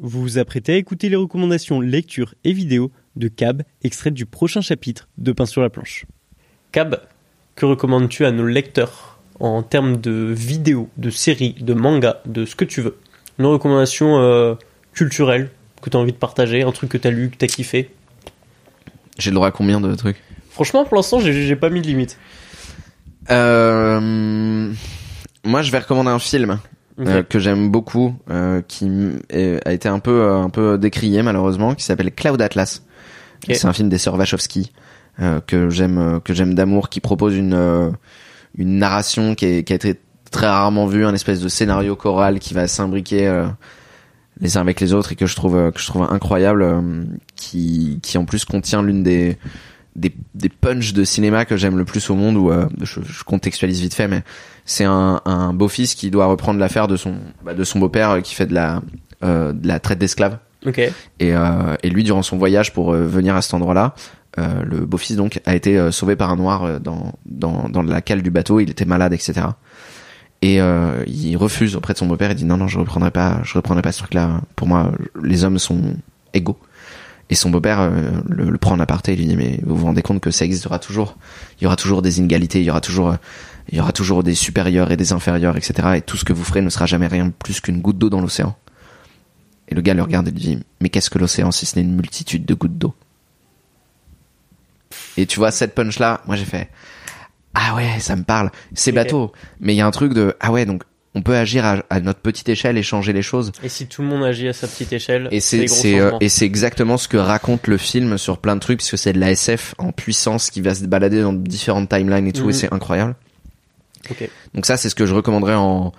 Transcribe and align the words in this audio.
Vous 0.00 0.22
vous 0.22 0.38
apprêtez 0.38 0.74
à 0.74 0.76
écouter 0.76 1.08
les 1.08 1.16
recommandations 1.16 1.80
lecture 1.80 2.34
et 2.44 2.52
vidéo 2.52 2.92
de 3.16 3.26
Cab, 3.26 3.64
extraites 3.82 4.14
du 4.14 4.26
prochain 4.26 4.60
chapitre 4.60 5.08
de 5.18 5.32
Pain 5.32 5.44
sur 5.44 5.60
la 5.60 5.70
planche. 5.70 6.06
Cab, 6.70 7.00
que 7.56 7.66
recommandes-tu 7.66 8.24
à 8.24 8.30
nos 8.30 8.46
lecteurs 8.46 9.18
en 9.40 9.64
termes 9.64 9.96
de 9.96 10.32
vidéos, 10.32 10.88
de 10.98 11.10
séries, 11.10 11.54
de 11.60 11.74
mangas, 11.74 12.18
de 12.26 12.44
ce 12.44 12.54
que 12.54 12.64
tu 12.64 12.80
veux? 12.80 12.96
Une 13.40 13.46
recommandation 13.46 14.20
euh, 14.20 14.54
culturelle 14.92 15.50
que 15.82 15.90
tu 15.90 15.96
as 15.96 16.00
envie 16.00 16.12
de 16.12 16.16
partager, 16.16 16.62
un 16.62 16.70
truc 16.70 16.90
que 16.90 16.98
tu 16.98 17.08
as 17.08 17.10
lu, 17.10 17.30
que 17.30 17.36
tu 17.36 17.44
as 17.44 17.48
kiffé? 17.48 17.90
J'ai 19.18 19.30
le 19.30 19.34
droit 19.34 19.48
à 19.48 19.52
combien 19.52 19.80
de 19.80 19.92
trucs? 19.96 20.22
Franchement, 20.50 20.84
pour 20.84 20.96
l'instant, 20.96 21.18
j'ai 21.18 21.32
j'ai 21.32 21.56
pas 21.56 21.70
mis 21.70 21.82
de 21.82 21.88
limite. 21.88 22.18
euh... 23.30 24.72
Moi, 25.44 25.62
je 25.62 25.72
vais 25.72 25.78
recommander 25.78 26.10
un 26.10 26.18
film 26.20 26.60
Euh, 27.06 27.22
que 27.22 27.38
j'aime 27.38 27.70
beaucoup, 27.70 28.14
euh, 28.30 28.60
qui 28.66 28.90
est- 29.30 29.66
a 29.66 29.72
été 29.72 29.88
un 29.88 29.98
peu 30.00 30.10
euh, 30.22 30.38
un 30.42 30.50
peu 30.50 30.76
décrié 30.78 31.22
malheureusement, 31.22 31.74
qui 31.74 31.84
s'appelle 31.84 32.12
Cloud 32.12 32.40
Atlas. 32.42 32.82
C'est 33.54 33.66
un 33.68 33.72
film 33.72 33.88
des 33.88 33.98
sœurs 33.98 34.16
Wachowski 34.18 34.72
euh, 35.20 35.40
que 35.46 35.70
j'aime 35.70 36.20
que 36.24 36.34
j'aime 36.34 36.54
d'amour, 36.54 36.88
qui 36.88 37.00
propose 37.00 37.36
une 37.36 37.92
une 38.56 38.78
narration 38.78 39.34
qui, 39.36 39.44
est, 39.46 39.62
qui 39.64 39.72
a 39.72 39.76
été 39.76 40.00
très 40.32 40.46
rarement 40.48 40.86
vue, 40.86 41.04
un 41.06 41.14
espèce 41.14 41.40
de 41.40 41.48
scénario 41.48 41.94
choral 41.94 42.38
qui 42.40 42.52
va 42.54 42.66
s'imbriquer 42.66 43.28
euh, 43.28 43.46
les 44.40 44.56
uns 44.56 44.60
avec 44.60 44.80
les 44.80 44.92
autres 44.94 45.12
et 45.12 45.16
que 45.16 45.26
je 45.26 45.36
trouve 45.36 45.70
que 45.72 45.80
je 45.80 45.86
trouve 45.86 46.02
incroyable, 46.10 46.66
qui 47.36 48.00
qui 48.02 48.18
en 48.18 48.24
plus 48.24 48.44
contient 48.44 48.82
l'une 48.82 49.02
des 49.04 49.36
des, 49.96 50.12
des 50.34 50.48
punchs 50.48 50.92
de 50.92 51.04
cinéma 51.04 51.44
que 51.44 51.56
j'aime 51.56 51.76
le 51.76 51.84
plus 51.84 52.08
au 52.10 52.14
monde 52.14 52.36
où 52.36 52.50
euh, 52.50 52.66
je, 52.82 53.00
je 53.02 53.24
contextualise 53.24 53.80
vite 53.80 53.94
fait 53.94 54.08
mais 54.08 54.22
c'est 54.64 54.84
un, 54.84 55.20
un 55.24 55.52
beau-fils 55.52 55.94
qui 55.94 56.10
doit 56.10 56.26
reprendre 56.26 56.60
l'affaire 56.60 56.88
de 56.88 56.96
son 56.96 57.16
bah, 57.44 57.54
de 57.54 57.64
son 57.64 57.78
beau-père 57.78 58.10
euh, 58.10 58.20
qui 58.20 58.34
fait 58.34 58.46
de 58.46 58.54
la 58.54 58.82
euh, 59.24 59.52
de 59.52 59.66
la 59.66 59.80
traite 59.80 59.98
d'esclaves. 59.98 60.38
Et, 61.18 61.34
euh, 61.34 61.76
et 61.82 61.90
lui 61.90 62.04
durant 62.04 62.22
son 62.22 62.36
voyage 62.36 62.72
pour 62.72 62.92
venir 62.92 63.34
à 63.34 63.42
cet 63.42 63.54
endroit-là 63.54 63.94
euh, 64.38 64.62
le 64.64 64.86
beau-fils 64.86 65.16
donc 65.16 65.40
a 65.46 65.54
été 65.56 65.90
sauvé 65.90 66.14
par 66.14 66.30
un 66.30 66.36
noir 66.36 66.78
dans 66.80 67.14
dans 67.26 67.68
dans 67.68 67.82
la 67.82 68.00
cale 68.00 68.22
du 68.22 68.30
bateau. 68.30 68.60
Il 68.60 68.70
était 68.70 68.84
malade 68.84 69.12
etc 69.12 69.46
et 70.42 70.58
il 71.06 71.36
refuse 71.36 71.74
auprès 71.74 71.94
de 71.94 71.98
son 71.98 72.06
beau-père. 72.06 72.30
Il 72.30 72.36
dit 72.36 72.44
non 72.44 72.56
non 72.56 72.68
je 72.68 72.78
reprendrai 72.78 73.10
pas 73.10 73.40
je 73.42 73.54
reprendrai 73.54 73.82
pas 73.82 73.90
ce 73.90 73.98
truc-là. 73.98 74.42
Pour 74.54 74.68
moi 74.68 74.92
les 75.20 75.42
hommes 75.42 75.58
sont 75.58 75.96
égaux 76.34 76.58
et 77.30 77.34
son 77.34 77.50
beau-père 77.50 77.80
euh, 77.80 78.10
le, 78.26 78.50
le 78.50 78.58
prend 78.58 78.72
en 78.72 78.80
aparté 78.80 79.12
et 79.12 79.16
lui 79.16 79.26
dit 79.26 79.36
mais 79.36 79.60
vous 79.62 79.76
vous 79.76 79.86
rendez 79.86 80.02
compte 80.02 80.20
que 80.20 80.30
ça 80.30 80.44
existera 80.44 80.78
toujours. 80.78 81.16
Il 81.60 81.64
y 81.64 81.66
aura 81.66 81.76
toujours 81.76 82.02
des 82.02 82.18
inégalités 82.18 82.60
il 82.60 82.64
y 82.64 82.70
aura 82.70 82.80
toujours 82.80 83.10
euh, 83.10 83.16
il 83.70 83.76
y 83.78 83.80
aura 83.80 83.92
toujours 83.92 84.22
des 84.22 84.34
supérieurs 84.34 84.90
et 84.90 84.96
des 84.96 85.12
inférieurs 85.12 85.56
etc 85.56 85.90
et 85.96 86.02
tout 86.02 86.16
ce 86.16 86.24
que 86.24 86.32
vous 86.32 86.44
ferez 86.44 86.62
ne 86.62 86.70
sera 86.70 86.86
jamais 86.86 87.06
rien 87.06 87.30
plus 87.30 87.60
qu'une 87.60 87.80
goutte 87.80 87.98
d'eau 87.98 88.10
dans 88.10 88.20
l'océan. 88.20 88.56
Et 89.68 89.74
le 89.74 89.82
gars 89.82 89.94
le 89.94 90.02
regarde 90.02 90.28
et 90.28 90.30
lui 90.30 90.40
dit 90.40 90.58
mais 90.80 90.88
qu'est-ce 90.88 91.10
que 91.10 91.18
l'océan 91.18 91.50
si 91.50 91.66
ce 91.66 91.76
n'est 91.76 91.82
une 91.82 91.94
multitude 91.94 92.44
de 92.44 92.54
gouttes 92.54 92.78
d'eau? 92.78 92.94
Et 95.16 95.26
tu 95.26 95.38
vois 95.38 95.50
cette 95.50 95.74
punch 95.74 95.98
là 95.98 96.22
moi 96.26 96.36
j'ai 96.36 96.46
fait 96.46 96.70
ah 97.54 97.74
ouais 97.74 97.98
ça 97.98 98.14
me 98.14 98.22
parle. 98.22 98.50
C'est 98.74 98.92
bateau. 98.92 99.32
Mais 99.60 99.74
il 99.74 99.76
y 99.78 99.80
a 99.80 99.86
un 99.86 99.90
truc 99.90 100.12
de 100.12 100.36
ah 100.40 100.52
ouais 100.52 100.64
donc 100.64 100.84
on 101.14 101.22
peut 101.22 101.36
agir 101.36 101.64
à, 101.64 101.82
à 101.90 102.00
notre 102.00 102.20
petite 102.20 102.48
échelle 102.48 102.76
et 102.78 102.82
changer 102.82 103.12
les 103.12 103.22
choses 103.22 103.50
Et 103.62 103.68
si 103.68 103.86
tout 103.86 104.02
le 104.02 104.08
monde 104.08 104.22
agit 104.24 104.46
à 104.48 104.52
sa 104.52 104.68
petite 104.68 104.92
échelle, 104.92 105.28
et 105.30 105.40
c'est 105.40 105.66
euh, 105.98 106.12
et 106.20 106.28
c'est 106.28 106.44
exactement 106.44 106.96
ce 106.98 107.08
que 107.08 107.16
raconte 107.16 107.66
le 107.66 107.76
film 107.78 108.18
sur 108.18 108.38
plein 108.38 108.54
de 108.54 108.60
trucs 108.60 108.78
puisque 108.78 108.98
c'est 108.98 109.12
de 109.14 109.18
la 109.20 109.30
SF 109.32 109.74
en 109.78 109.90
puissance 109.92 110.50
qui 110.50 110.60
va 110.60 110.74
se 110.74 110.84
balader 110.84 111.22
dans 111.22 111.32
différentes 111.32 111.88
timelines 111.88 112.26
et 112.28 112.32
tout 112.32 112.44
Mhm. 112.44 112.50
et 112.50 112.52
c'est 112.52 112.72
incroyable. 112.72 113.14
Ok. 114.10 114.28
Donc 114.54 114.66
ça 114.66 114.76
c'est 114.76 114.88
ce 114.90 114.94
que 114.94 115.06
je 115.06 115.14
recommanderais 115.14 115.54
en 115.54 115.92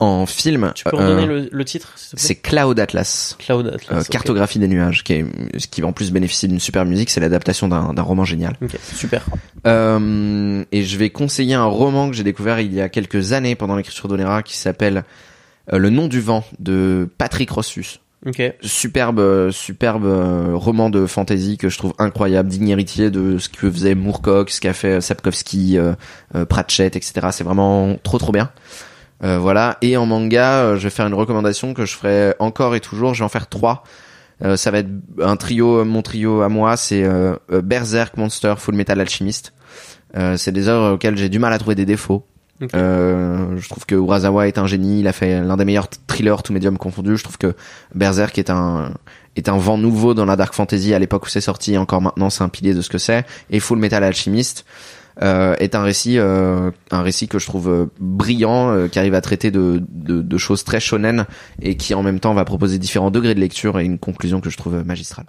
en 0.00 0.26
film. 0.26 0.72
Tu 0.74 0.84
peux 0.84 0.96
Euh, 0.96 1.00
redonner 1.00 1.26
le, 1.26 1.48
le 1.50 1.64
titre 1.64 1.92
C'est 1.96 2.36
Cloud 2.36 2.78
Atlas. 2.78 3.36
Cloud 3.38 3.66
Atlas. 3.66 4.00
euh. 4.06 4.10
Cartographie 4.10 4.58
des 4.58 4.68
nuages, 4.68 5.02
qui 5.04 5.14
est, 5.14 5.26
ce 5.58 5.66
qui 5.66 5.82
en 5.82 5.92
plus 5.92 6.12
bénéficie 6.12 6.46
d'une 6.48 6.60
super 6.60 6.84
musique, 6.84 7.10
c'est 7.10 7.20
l'adaptation 7.20 7.66
d'un 7.68 8.02
roman 8.02 8.24
génial. 8.24 8.54
Ok, 8.62 8.76
super. 8.94 9.24
Euh, 9.66 10.64
et 10.72 10.84
je 10.84 10.96
vais 10.98 11.10
conseiller 11.10 11.54
un 11.54 11.64
roman 11.64 12.08
que 12.10 12.16
j'ai 12.16 12.24
découvert 12.24 12.60
il 12.60 12.72
y 12.72 12.80
a 12.80 12.88
quelques 12.88 13.32
années 13.32 13.54
pendant 13.54 13.76
l'écriture 13.76 14.08
d'Onera 14.08 14.42
qui 14.42 14.56
s'appelle 14.56 15.04
euh, 15.72 15.78
Le 15.78 15.90
nom 15.90 16.06
du 16.08 16.20
vent 16.20 16.44
de 16.58 17.08
Patrick 17.18 17.50
Rossus. 17.50 18.00
Ok. 18.26 18.42
superbe 18.62 19.50
superbe 19.52 20.04
euh, 20.04 20.50
roman 20.54 20.90
de 20.90 21.06
fantasy 21.06 21.56
que 21.56 21.68
je 21.68 21.78
trouve 21.78 21.94
incroyable 22.00 22.48
digne 22.48 22.68
héritier 22.70 23.10
de 23.12 23.38
ce 23.38 23.48
que 23.48 23.70
faisait 23.70 23.94
Moorcock 23.94 24.50
ce 24.50 24.60
qu'a 24.60 24.72
fait 24.72 25.00
Sapkowski 25.00 25.78
Pratchett 26.48 26.96
etc 26.96 27.28
c'est 27.30 27.44
vraiment 27.44 27.96
trop 28.02 28.18
trop 28.18 28.32
bien 28.32 28.50
Euh, 29.24 29.38
voilà 29.38 29.78
et 29.82 29.96
en 29.96 30.06
manga 30.06 30.60
euh, 30.60 30.76
je 30.76 30.84
vais 30.84 30.90
faire 30.90 31.06
une 31.06 31.14
recommandation 31.14 31.74
que 31.74 31.84
je 31.84 31.94
ferai 31.96 32.34
encore 32.38 32.76
et 32.76 32.80
toujours 32.80 33.14
je 33.14 33.20
vais 33.20 33.24
en 33.24 33.28
faire 33.28 33.48
trois 33.48 33.82
Euh, 34.44 34.56
ça 34.56 34.70
va 34.70 34.78
être 34.78 34.90
un 35.20 35.34
trio 35.34 35.84
mon 35.84 36.00
trio 36.02 36.42
à 36.42 36.48
moi 36.48 36.76
c'est 36.76 37.02
euh, 37.02 37.34
euh, 37.50 37.60
Berserk 37.60 38.16
Monster 38.16 38.54
Full 38.58 38.76
Metal 38.76 39.00
Alchemist 39.00 39.52
Euh, 40.16 40.36
c'est 40.36 40.52
des 40.52 40.68
œuvres 40.68 40.94
auxquelles 40.94 41.16
j'ai 41.18 41.28
du 41.28 41.40
mal 41.40 41.52
à 41.52 41.58
trouver 41.58 41.74
des 41.74 41.84
défauts 41.84 42.24
euh, 42.74 43.56
je 43.56 43.68
trouve 43.68 43.86
que 43.86 43.94
Urasawa 43.94 44.48
est 44.48 44.58
un 44.58 44.66
génie. 44.66 44.98
Il 45.00 45.06
a 45.06 45.12
fait 45.12 45.40
l'un 45.42 45.56
des 45.56 45.64
meilleurs 45.64 45.88
thrillers 46.08 46.42
tout 46.42 46.52
médium 46.52 46.76
confondu. 46.76 47.16
Je 47.16 47.22
trouve 47.22 47.38
que 47.38 47.54
Berserk 47.94 48.36
est 48.38 48.50
un 48.50 48.94
est 49.36 49.48
un 49.48 49.56
vent 49.58 49.78
nouveau 49.78 50.12
dans 50.14 50.24
la 50.24 50.34
dark 50.34 50.54
fantasy 50.54 50.92
à 50.92 50.98
l'époque 50.98 51.26
où 51.26 51.28
c'est 51.28 51.40
sorti. 51.40 51.74
Et 51.74 51.78
encore 51.78 52.02
maintenant, 52.02 52.30
c'est 52.30 52.42
un 52.42 52.48
pilier 52.48 52.74
de 52.74 52.80
ce 52.80 52.88
que 52.88 52.98
c'est. 52.98 53.24
Et 53.50 53.60
Full 53.60 53.78
Metal 53.78 54.02
Alchemist 54.02 54.64
euh, 55.22 55.56
est 55.58 55.74
un 55.74 55.82
récit 55.82 56.18
euh, 56.18 56.70
un 56.90 57.02
récit 57.02 57.28
que 57.28 57.38
je 57.38 57.46
trouve 57.46 57.68
euh, 57.68 57.86
brillant, 57.98 58.70
euh, 58.70 58.88
qui 58.88 58.98
arrive 58.98 59.14
à 59.14 59.20
traiter 59.20 59.50
de, 59.50 59.82
de 59.88 60.22
de 60.22 60.38
choses 60.38 60.64
très 60.64 60.80
shonen 60.80 61.26
et 61.62 61.76
qui 61.76 61.94
en 61.94 62.02
même 62.02 62.20
temps 62.20 62.34
va 62.34 62.44
proposer 62.44 62.78
différents 62.78 63.10
degrés 63.10 63.34
de 63.34 63.40
lecture 63.40 63.78
et 63.78 63.84
une 63.84 63.98
conclusion 63.98 64.40
que 64.40 64.50
je 64.50 64.56
trouve 64.56 64.84
magistrale. 64.84 65.26